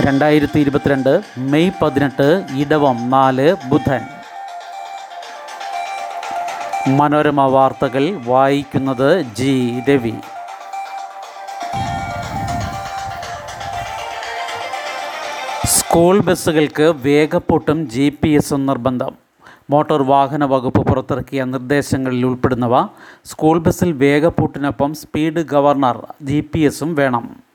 [0.00, 4.00] രണ്ടായിരത്തി ഇരുപത്തിരണ്ട് മെയ് പതിനെട്ട് ഇടവം നാല് ബുധൻ.
[6.96, 9.82] മനോരമ വാർത്തകൾ വായിക്കുന്നത് ജി.
[9.88, 10.14] രവി.
[15.66, 19.14] സ്കൂൾ ബസ്സുകൾക്ക് വേഗപ്പൂട്ടും ജി പി എസും നിർബന്ധം.
[19.70, 22.86] മോട്ടോർ വാഹന വകുപ്പ് പുറത്തിറക്കിയ നിർദ്ദേശങ്ങളിൽ ഉൾപ്പെടുന്നവ
[23.24, 27.45] സ്കൂൾ ബസ്സിൽ വേഗപ്പൂട്ടിനൊപ്പം സ്പീഡ് ഗവർണർ ജി പി എസും വേണം.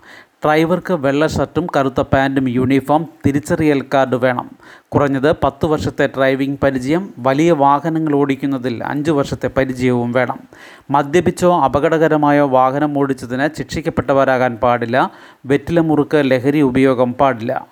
[0.46, 4.52] ഡ്രൈവർക്ക് വെള്ള ഷർട്ടും കറുത്ത പാന്റും യൂണിഫോം തിരിച്ചറിയൽ കാർഡ് വേണം.
[4.90, 10.40] കുറഞ്ഞത് പത്ത് വർഷത്തെ ഡ്രൈവിംഗ് പരിചയം വലിയ വാഹനങ്ങൾ ഓടിക്കുന്നതിൽ അഞ്ച് വർഷത്തെ പരിചയവും വേണം.
[10.90, 15.12] മദ്യപിച്ചോ അപകടകരമായോ വാഹനം ഓടിച്ചതിന് ശിക്ഷിക്കപ്പെട്ടവരാകാൻ പാടില്ല.
[15.46, 17.68] വെറ്റില മുറുക്ക് ലഹരി ഉപയോഗം പാടില്ല.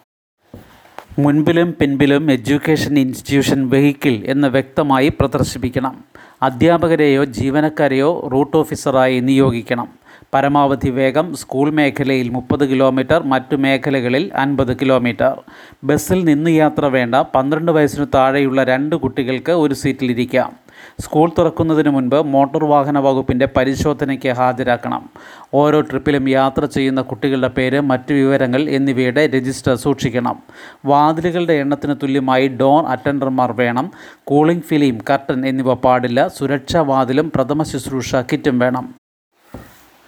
[1.20, 6.04] മുൻപിലും പിൻപിലും എഡ്യൂക്കേഷൻ ഇൻസ്റ്റിറ്റ്യൂഷൻ വെഹിക്കിൾ എന്ന് വ്യക്തമായി പ്രദർശിപ്പിക്കണം.
[6.42, 9.99] അധ്യാപകരെയോ ജീവനക്കാരെയോ റൂട്ട് ഓഫീസറായി നിയോഗിക്കണം.
[10.34, 15.42] പരമാവധി വേഗം സ്കൂൾ മേഖലയിൽ മുപ്പത് കിലോമീറ്റർ മറ്റു മേഖലകളിൽ അൻപത് കിലോമീറ്റർ.
[15.84, 17.16] ബസ്സിൽ നിന്ന് യാത്ര വേണ്ട.
[17.16, 20.52] പന്ത്രണ്ട് വയസ്സിനു താഴെയുള്ള രണ്ട് കുട്ടികൾക്ക് ഒരു സീറ്റിലിരിക്കാം.
[21.00, 25.10] സ്കൂൾ തുറക്കുന്നതിന് മുൻപ് മോട്ടോർ വാഹന വകുപ്പിന്റെ പരിശോധനയ്ക്ക് ഹാജരാക്കണം.
[25.54, 30.40] ഓരോ ട്രിപ്പിലും യാത്ര ചെയ്യുന്ന കുട്ടികളുടെ പേര് മറ്റു വിവരങ്ങൾ എന്നിവയുടെ രജിസ്റ്റർ സൂക്ഷിക്കണം.
[30.86, 33.92] വാതിലുകളുടെ എണ്ണത്തിന് തുല്യമായി ഡോർ അറ്റൻഡർമാർ വേണം.
[34.24, 36.28] കൂളിംഗ് ഫിലിം കർട്ടൻ എന്നിവ പാടില്ല.
[36.28, 38.99] സുരക്ഷാ വാതിലും പ്രഥമ ശുശ്രൂഷ കിറ്റും വേണം.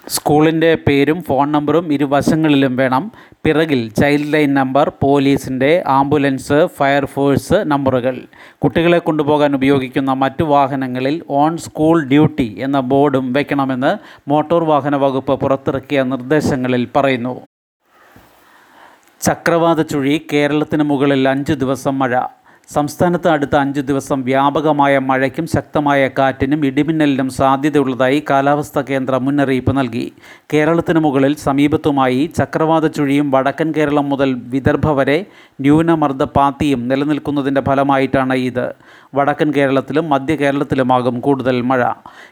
[0.08, 3.12] സ്കൂളിന്റെ പേരും ഫോൺ നമ്പറും ഇരുവശങ്ങളിലും വേണം.
[3.44, 8.20] പിറകിൽ ചൈൽഡ് ലൈൻ നമ്പർ പോലീസിന്റെ ആംബുലൻസ് ഫയർഫോഴ്സ് നമ്പറുകൾ.
[8.64, 13.96] കുട്ടികളെ കൊണ്ടുപോകാൻ ഉപയോഗിക്കുന്ന മറ്റു വാഹനങ്ങളിൽ ഓൺ സ്കൂൾ ഡ്യൂട്ടി എന്ന ബോർഡും വയ്ക്കണമെന്ന്
[14.28, 17.40] മോട്ടോർ വാഹന വകുപ്പ് പുറത്തിറക്കിയ നിർദ്ദേശങ്ങളിൽ പറയുന്നു.
[19.20, 22.41] ചക്രവാത ചുഴി കേരളത്തിന് മുകളിൽ അഞ്ച് ദിവസം മഴ.
[22.74, 30.12] സംസ്ഥാനത്ത് അടുത്ത അഞ്ച് ദിവസം വ്യാപകമായ മഴയ്ക്കും ശക്തമായ കാറ്റിനും ഇടിമിന്നലിനും സാധ്യതയുള്ളതായി കാലാവസ്ഥാ കേന്ദ്രം മുന്നറിയിപ്പ് നൽകി.
[30.52, 35.26] കേരളത്തിന് മുകളിൽ സമീപത്തുമായി ചക്രവാത ചുഴിയും വടക്കൻ കേരളം മുതൽ വിദർഭ വരെ
[35.60, 38.74] ന്യൂനമർദ്ദ പാത്തിയും നിലനിൽക്കുന്നതിന്റെ ഫലമായിട്ടാണ് ഇത്.
[39.14, 41.82] വടക്കൻ കേരളത്തിലും മധ്യ കേരളത്തിലുമാകും കൂടുതൽ മഴ.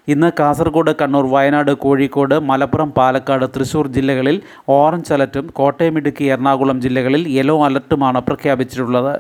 [0.09, 7.29] ഇന്ന് കാസർഗോഡ് കണ്ണൂർ വയനാട് കോഴിക്കോട് മലപ്പുറം പാലക്കാട് തൃശൂർ ജില്ലകളിൽ ഓറഞ്ച് അലർട്ടും കോട്ടയം ഇടുക്കി എറണാകുളം ജില്ലകളിൽ
[7.29, 9.15] യെല്ലോ അലർട്ടുമാണ് പ്രഖ്യാപിച്ചിട്ടുള്ളത്.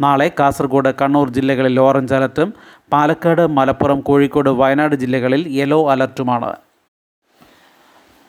[0.00, 0.62] നാളെ കാസർഗോഡ്
[1.00, 2.54] കണ്ണൂർ ജില്ലകളിൽ ഓറഞ്ച് അലർട്ടും
[2.92, 6.50] പാലക്കാട് മലപ്പുറം കോഴിക്കോട് വയനാട് ജില്ലകളിൽ യെല്ലോ അലർട്ടുമാണ്.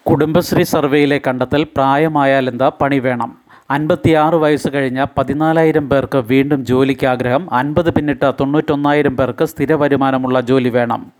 [0.07, 3.31] കുടുംബശ്രീ സർവേയിലെ കണ്ടെത്തൽ പ്രായമായാൽ എന്താ പണി വേണം?
[3.71, 10.69] അൻപത്തിയാറ് വയസ്സ് കഴിഞ്ഞ പതിനാലായിരം പേർക്ക് വീണ്ടും ജോലിക്ക് ആഗ്രഹം അൻപത് പിന്നിട്ട തൊണ്ണൂറ്റൊന്നായിരം പേർക്ക് സ്ഥിര വരുമാനമുള്ള ജോലി
[10.69, 11.11] വേണം.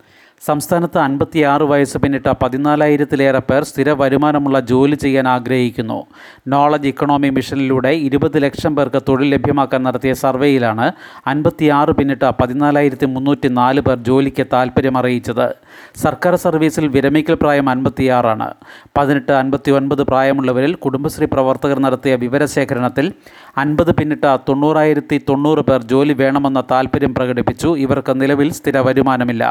[0.44, 6.06] സംസ്ഥാനത്ത് അൻപത്തിയാറ് വയസ്സ് പിന്നിട്ട പതിനാലായിരത്തിലേറെ പേർ സ്ഥിര വരുമാനമുള്ള ജോലി ചെയ്യാൻ ആഗ്രഹിക്കുന്നു.
[6.48, 10.92] നോളജ് ഇക്കണോമി മിഷനിലൂടെ ഇരുപത് ലക്ഷം പേർക്ക് തൊഴിൽ ലഭ്യമാക്കാൻ നടത്തിയ സർവേയിലാണ്
[11.26, 15.54] അൻപത്തിയാറ് പിന്നിട്ട പതിനാലായിരത്തി മുന്നൂറ്റി നാല് പേർ ജോലിക്ക് താൽപ്പര്യം അറിയിച്ചത്
[15.96, 18.54] സർക്കാർ സർവീസിൽ വിരമിക്കൽ പ്രായം അൻപത്തിയാറാണ്.
[18.98, 23.12] പതിനെട്ട് അൻപത്തി ഒൻപത് പ്രായമുള്ളവരിൽ കുടുംബശ്രീ പ്രവർത്തകർ നടത്തിയ വിവരശേഖരണത്തിൽ
[23.58, 27.68] അൻപത് പിന്നിട്ട തൊണ്ണൂറായിരത്തി തൊണ്ണൂറ് പേർ ജോലി വേണമെന്ന താൽപ്പര്യം പ്രകടിപ്പിച്ചു.
[27.76, 29.44] ഇവർക്ക് നിലവിൽ സ്ഥിര വരുമാനമില്ല.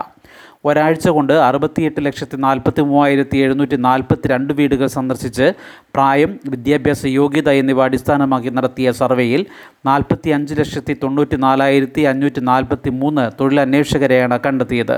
[0.69, 5.47] ഒരാഴ്ച കൊണ്ട് അറുപത്തിയെട്ട് ലക്ഷത്തി നാൽപ്പത്തി മൂവായിരത്തി എഴുന്നൂറ്റി നാൽപ്പത്തി രണ്ട് വീടുകൾ സന്ദർശിച്ച്
[5.95, 9.41] പ്രായം വിദ്യാഭ്യാസ യോഗ്യത എന്നിവ അടിസ്ഥാനമാക്കി നടത്തിയ സർവേയിൽ
[9.89, 14.97] നാൽപ്പത്തി അഞ്ച് ലക്ഷത്തി തൊണ്ണൂറ്റി നാലായിരത്തി അഞ്ഞൂറ്റി നാൽപ്പത്തി മൂന്ന് തൊഴിലന്വേഷകരെയാണ് കണ്ടെത്തിയത്.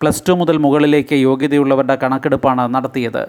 [0.00, 3.22] പ്ലസ് ടു മുതൽ മുകളിലേക്ക് യോഗ്യതയുള്ളവരുടെ കണക്കെടുപ്പാണ് നടത്തിയത്.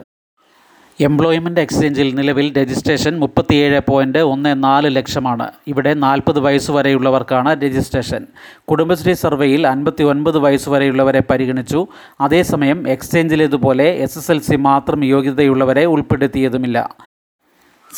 [1.05, 5.51] എംപ്ലോയ്മെന്റ് എക്സ്ചേഞ്ചിൽ നിലവിൽ രജിസ്ട്രേഷൻ മുപ്പത്തിയേഴ് പോയിന്റ് ഒന്ന് നാല് ലക്ഷമാണ്.
[5.67, 8.25] ഇവിടെ നാൽപ്പത് വയസ്സ് വരെയുള്ളവർക്കാണ് രജിസ്ട്രേഷൻ.
[8.69, 11.87] കുടുംബശ്രീ സർവേയിൽ അൻപത്തി ഒൻപത് വയസ്സ് വരെയുള്ളവരെ പരിഗണിച്ചു.
[12.21, 16.77] അതേസമയം എക്സ്ചേഞ്ചിലേതുപോലെ എസ് എസ് എൽ സി മാത്രം യോഗ്യതയുള്ളവരെ ഉൾപ്പെടുത്തിയതുമില്ല.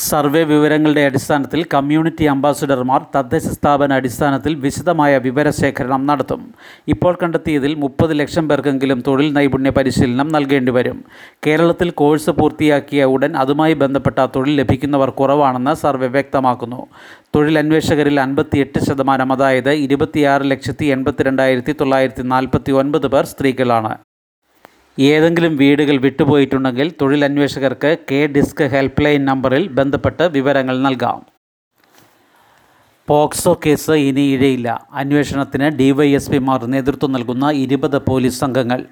[0.07, 6.53] സർവേ വിവരങ്ങളുടെ അടിസ്ഥാനത്തിൽ കമ്മ്യൂണിറ്റി അംബാസിഡർമാർ തദ്ദേശ സ്ഥാപന അടിസ്ഥാനത്തിൽ വിശദമായ വിവരശേഖരണം നടത്തും.
[6.87, 11.03] ഇപ്പോൾ കണ്ടെത്തിയതിൽ മുപ്പത് ലക്ഷം പേർക്കെങ്കിലും തൊഴിൽ നൈപുണ്യ പരിശീലനം നൽകേണ്ടി വരും.
[11.47, 16.87] കേരളത്തിൽ കോഴ്സ് പൂർത്തിയാക്കിയ ഉടൻ അതുമായി ബന്ധപ്പെട്ട തൊഴിൽ ലഭിക്കുന്നവർ കുറവാണെന്ന് സർവേ വ്യക്തമാക്കുന്നു.
[17.35, 23.97] തൊഴിലന്വേഷകരിൽ അൻപത്തിയെട്ട് ശതമാനം അതായത് ഇരുപത്തിയാറ് ലക്ഷത്തി എൺപത്തിരണ്ടായിരത്തി തൊള്ളായിരത്തി നാൽപ്പത്തി ഒൻപത് പേർ സ്ത്രീകളാണ്.
[25.07, 31.19] ഏതെങ്കിലും വീടുകൾ വിട്ടുപോയിട്ടുണ്ടെങ്കിൽ തൊഴിലന്വേഷകർക്ക് കെ ഡിസ്ക് ഹെൽപ്പ് ലൈൻ നമ്പറിൽ ബന്ധപ്പെട്ട് വിവരങ്ങൾ നൽകാം.
[33.09, 34.87] പോക്സോ കേസ് ഇനി ഇഴയില്ല.
[34.93, 38.85] അന്വേഷണത്തിന് ഡിവൈഎസ്പിമാർ നേതൃത്വം നൽകുന്ന ഇരുപത് പോലീസ് സംഘങ്ങൾ.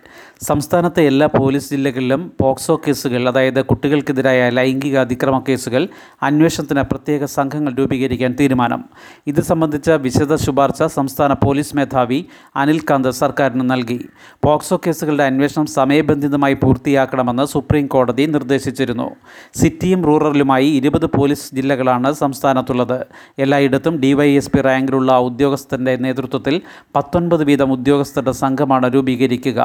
[0.47, 5.87] സംസ്ഥാനത്തെ എല്ലാ പോലീസ് ജില്ലകളിലും പോക്സോ കേസുകൾ അതായത് കുട്ടികൾക്കെതിരായ ലൈംഗിക അതിക്രമ കേസുകൾ
[6.23, 8.83] അന്വേഷണത്തിന് പ്രത്യേക സംഘങ്ങൾ രൂപീകരിക്കാൻ തീരുമാനം.
[9.27, 12.25] ഇത് സംബന്ധിച്ച വിശദ ശുപാർശ സംസ്ഥാന പോലീസ് മേധാവി
[12.55, 13.99] അനിൽ കാന്ത് സർക്കാരിന് നൽകി.
[14.43, 19.09] പോക്സോ കേസുകളുടെ അന്വേഷണം സമയബന്ധിതമായി പൂർത്തിയാക്കണമെന്ന് സുപ്രീം കോടതി നിർദ്ദേശിച്ചിരുന്നു.
[19.55, 23.05] സിറ്റിയും റൂറലുമായി ഇരുപത് പോലീസ് ജില്ലകളാണ് സംസ്ഥാനത്തുള്ളത്.
[23.39, 26.61] എല്ലായിടത്തും ഡിവൈഎസ്പി റാങ്കിലുള്ള ഉദ്യോഗസ്ഥന്റെ നേതൃത്വത്തിൽ
[26.95, 29.61] പത്തൊൻപത് വീതം ഉദ്യോഗസ്ഥരുടെ സംഘമാണ് രൂപീകരിക്കുക.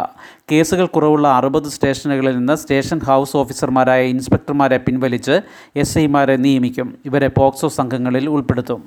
[0.53, 5.35] കേസ് കേസുകൾ കുറവുള്ള അറുപത് സ്റ്റേഷനുകളിൽ നിന്ന് സ്റ്റേഷൻ ഹൗസ് ഓഫീസർമാരായ ഇൻസ്പെക്ടർമാരെ പിൻവലിച്ച്
[5.77, 6.89] എസ് ഐമാരെ നിയമിക്കും.
[7.05, 8.81] ഇവരെ പോക്സോ സംഘങ്ങളിൽ ഉൾപ്പെടുത്തും.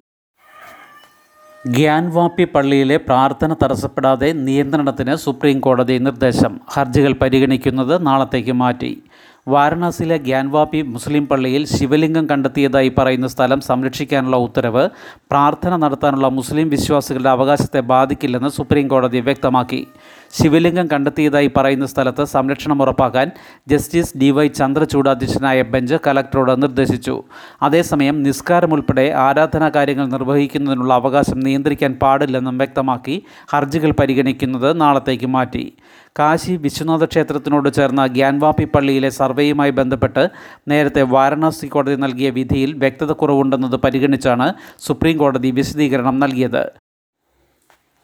[1.68, 6.60] ഗ്യാൻവാപ്പി പള്ളിയിലെ പ്രാർത്ഥന തടസ്സപ്പെടാതെ നിയന്ത്രണത്തിന് സുപ്രീം കോടതി നിർദ്ദേശം.
[6.74, 8.92] ഹർജികൾ പരിഗണിക്കുന്നത് നാളത്തേക്ക് മാറ്റി.
[9.48, 14.84] വാരണാസിയിലെ ഗ്യാൻവാപി മുസ്ലിം പള്ളിയിൽ ശിവലിംഗം കണ്ടെത്തിയതായി പറയുന്ന സ്ഥലം സംരക്ഷിക്കാനുള്ള ഉത്തരവ്
[15.32, 19.82] പ്രാർത്ഥന നടത്താനുള്ള മുസ്ലിം വിശ്വാസികളുടെ അവകാശത്തെ ബാധിക്കില്ലെന്ന് സുപ്രീം കോടതി വ്യക്തമാക്കി.
[20.38, 23.28] ശിവലിംഗം കണ്ടെത്തിയതായി പറയുന്ന സ്ഥലത്ത് സംരക്ഷണം ഉറപ്പാക്കാൻ
[23.72, 27.16] ജസ്റ്റിസ് ഡി വൈ ചന്ദ്രചൂഡ് അധ്യക്ഷനായ ബെഞ്ച് കലക്ടറോട് നിർദ്ദേശിച്ചു.
[27.62, 33.16] അതേസമയം നിസ്കാരം ഉൾപ്പെടെ ആരാധനാ കാര്യങ്ങൾ നിർവഹിക്കുന്നതിനുള്ള അവകാശം നിയന്ത്രിക്കാൻ പാടില്ലെന്നും വ്യക്തമാക്കി
[33.54, 35.66] ഹർജികൾ പരിഗണിക്കുന്നത് നാളത്തേക്ക് മാറ്റി.
[36.20, 40.24] കാശി വിശ്വനാഥ ക്ഷേത്രത്തിനോട് ചേർന്ന ഗ്യാൻവാപ്പി പള്ളിയിലെ സർവേയുമായി ബന്ധപ്പെട്ട്
[40.68, 44.54] നേരത്തെ വാരണാസി കോടതി നൽകിയ വിധിയിൽ വ്യക്തത കുറവുണ്ടെന്നത് പരിഗണിച്ചാണ്
[44.88, 46.64] സുപ്രീം കോടതി വിശദീകരണം നൽകിയത്.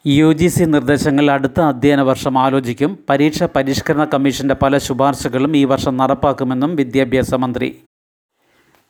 [0.06, 2.98] യു ജി സി നിർദ്ദേശങ്ങൾ അടുത്ത അധ്യയന വർഷം ആലോചിക്കും.
[3.10, 7.76] പരീക്ഷ പരിഷ്കരണ കമ്മീഷന്റെ പല ശുപാർശകളും ഈ വർഷം നടപ്പാക്കുമെന്നും വിദ്യാഭ്യാസ മന്ത്രി.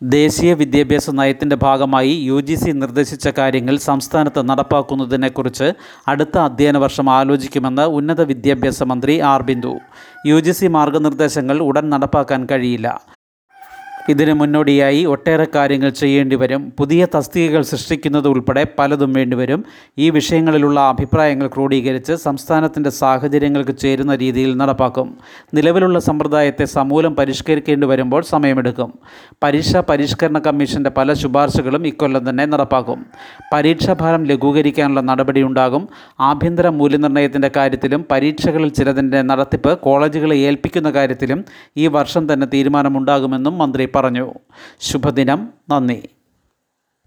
[0.03, 5.73] ദേശീയ വിദ്യാഭ്യാസ നയത്തിന്റെ ഭാഗമായി യു ജി സി നിർദ്ദേശിച്ച കാര്യങ്ങൾ സംസ്ഥാനത്ത് നടപ്പാക്കുന്നതിനെക്കുറിച്ച്
[6.09, 9.79] അടുത്ത അധ്യയന വർഷം ആലോചിക്കുമെന്ന് ഉന്നത വിദ്യാഭ്യാസ മന്ത്രി R Bindu.
[10.27, 13.03] U G C മാർഗനിർദ്ദേശങ്ങൾ ഉടൻ നടപ്പാക്കാൻ കഴിയില്ല.
[14.09, 16.73] ഇതിന് മുന്നോടിയായി ഒട്ടേറെ കാര്യങ്ങൾ ചെയ്യേണ്ടി വരും.
[16.79, 19.65] പുതിയ തസ്തികകൾ സൃഷ്ടിക്കുന്നത് ഉൾപ്പെടെ പലതും വേണ്ടിവരും
[19.99, 25.19] ഈ വിഷയങ്ങളിലുള്ള അഭിപ്രായങ്ങൾ ക്രോഡീകരിച്ച് സംസ്ഥാനത്തിന്റെ സാഹചര്യങ്ങൾക്ക് ചേരുന്ന രീതിയിൽ നടപ്പാക്കും.
[25.55, 28.93] നിലവിലുള്ള സമ്പ്രദായത്തെ സമൂലം പരിഷ്കരിക്കേണ്ടി വരുമ്പോൾ സമയമെടുക്കും.
[29.43, 33.07] പരീക്ഷാ പരിഷ്കരണ കമ്മീഷന്റെ പല ശുപാർശകളും ഇക്കൊല്ലം തന്നെ നടപ്പാക്കും.
[33.53, 35.89] പരീക്ഷാഭാരം ലഘൂകരിക്കാനുള്ള നടപടിയുണ്ടാകും
[36.21, 41.45] ആഭ്യന്തര മൂല്യനിർണയത്തിന്റെ കാര്യത്തിലും പരീക്ഷകളിൽ ചിലതിന്റെ നടത്തിപ്പ് കോളേജുകളെ ഏൽപ്പിക്കുന്ന കാര്യത്തിലും
[41.77, 44.35] ഈ വർഷം തന്നെ തീരുമാനമുണ്ടാകുമെന്നും മന്ത്രി പറഞ്ഞു.
[44.81, 45.53] ശുഭദിനം.
[45.71, 46.09] നന്ദി.